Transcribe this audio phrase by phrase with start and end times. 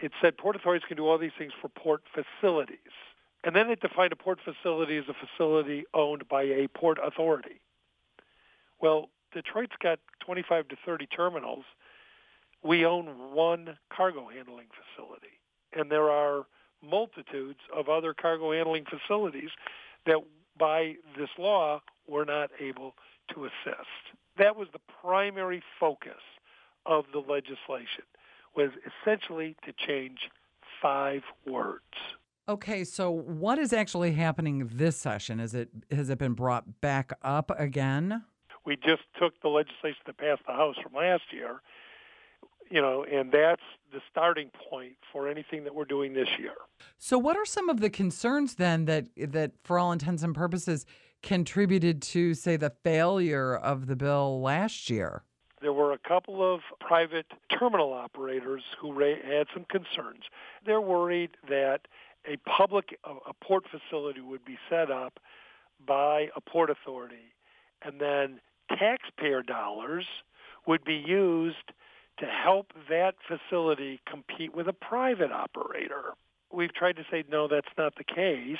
[0.00, 2.78] it said port authorities can do all these things for port facilities.
[3.44, 7.60] And then it defined a port facility as a facility owned by a port authority.
[8.80, 11.64] Well, Detroit's got 25 to 30 terminals.
[12.62, 15.38] We own one cargo handling facility.
[15.72, 16.46] And there are
[16.82, 19.50] multitudes of other cargo handling facilities
[20.06, 20.18] that
[20.56, 22.94] by this law we're not able
[23.34, 24.16] to assist.
[24.38, 26.22] That was the primary focus
[26.86, 28.04] of the legislation
[28.56, 30.30] was essentially to change
[30.80, 31.84] five words.
[32.48, 35.38] Okay, so what is actually happening this session?
[35.38, 38.24] Is it has it been brought back up again?
[38.64, 41.60] We just took the legislation that passed the House from last year,
[42.70, 46.54] you know, and that's the starting point for anything that we're doing this year.
[46.96, 50.86] So what are some of the concerns then that that for all intents and purposes
[51.22, 55.22] contributed to say the failure of the bill last year?
[56.04, 57.26] A couple of private
[57.58, 60.24] terminal operators who had some concerns.
[60.64, 61.82] They're worried that
[62.26, 65.18] a public a port facility would be set up
[65.86, 67.32] by a port authority
[67.82, 68.40] and then
[68.76, 70.04] taxpayer dollars
[70.66, 71.72] would be used
[72.18, 76.14] to help that facility compete with a private operator.
[76.52, 78.58] We've tried to say no that's not the case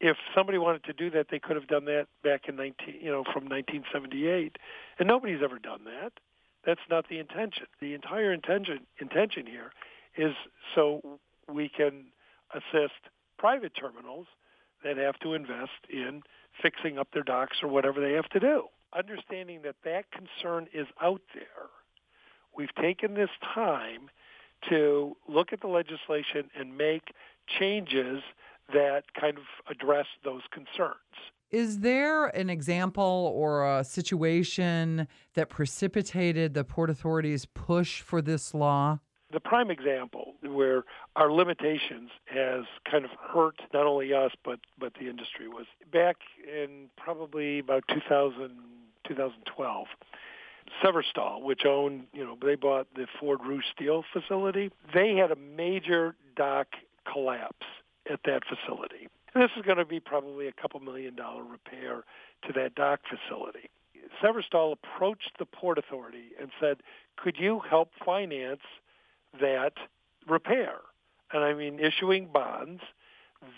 [0.00, 3.10] if somebody wanted to do that, they could have done that back in 19, you
[3.10, 4.56] know, from 1978,
[4.98, 6.12] and nobody's ever done that.
[6.64, 7.66] That's not the intention.
[7.80, 9.72] The entire intention intention here
[10.16, 10.34] is
[10.74, 11.18] so
[11.52, 12.06] we can
[12.54, 13.00] assist
[13.38, 14.26] private terminals
[14.84, 16.22] that have to invest in
[16.62, 18.64] fixing up their docks or whatever they have to do.
[18.96, 21.68] Understanding that that concern is out there,
[22.56, 24.10] we've taken this time
[24.68, 27.14] to look at the legislation and make
[27.58, 28.22] changes
[28.72, 30.96] that kind of address those concerns.
[31.50, 38.54] Is there an example or a situation that precipitated the Port Authority's push for this
[38.54, 39.00] law?
[39.32, 40.84] The prime example where
[41.14, 46.16] our limitations has kind of hurt not only us but but the industry was back
[46.46, 48.50] in probably about 2000
[49.10, 49.86] 2012.
[50.84, 54.70] Severstal, which owned, you know, they bought the Ford Rouge Steel facility.
[54.94, 56.68] They had a major dock
[57.10, 57.66] collapse
[58.10, 59.08] at that facility.
[59.34, 62.04] This is going to be probably a couple million dollar repair
[62.46, 63.70] to that dock facility.
[64.22, 66.78] Severstal approached the Port Authority and said,
[67.16, 68.62] could you help finance
[69.40, 69.74] that
[70.26, 70.74] repair?
[71.32, 72.82] And I mean, issuing bonds.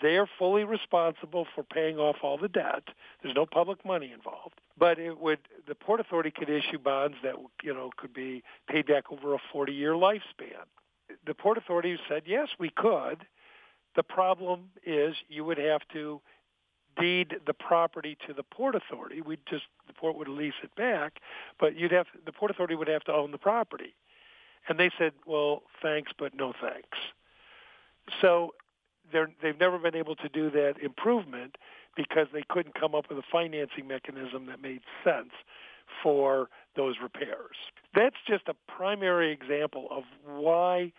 [0.01, 2.83] They're fully responsible for paying off all the debt.
[3.21, 4.61] There's no public money involved.
[4.77, 8.87] But it would the Port Authority could issue bonds that you know could be paid
[8.87, 10.63] back over a 40-year lifespan.
[11.27, 13.25] The Port Authority said, yes, we could,
[13.95, 16.21] the problem is you would have to
[16.99, 19.21] deed the property to the port authority.
[19.21, 21.19] We just the port would lease it back,
[21.59, 23.95] but you'd have the port authority would have to own the property.
[24.67, 26.97] And they said, "Well, thanks, but no thanks."
[28.21, 28.53] So
[29.11, 31.57] they've never been able to do that improvement
[31.95, 35.31] because they couldn't come up with a financing mechanism that made sense
[36.01, 37.55] for those repairs.
[37.93, 40.91] That's just a primary example of why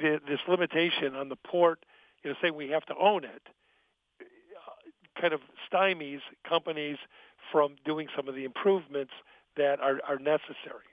[0.00, 1.84] the, this limitation on the port
[2.22, 3.42] you know, saying we have to own it
[4.20, 5.40] uh, kind of
[5.70, 6.96] stymies companies
[7.52, 9.12] from doing some of the improvements
[9.56, 10.86] that are, are necessary.